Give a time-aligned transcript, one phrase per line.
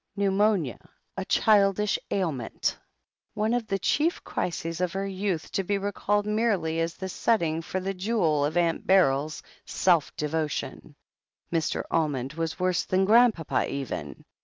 [0.15, 0.79] Pneumonia
[1.15, 2.75] a childish ailment!
[3.35, 7.61] One of the chief crises of her youth to be recalled merely as the setting
[7.61, 10.95] for the jewel of Aunt Beryl's self devotion!
[11.53, 11.83] Mr.
[11.91, 14.25] Almond was worse than Grandpapa even.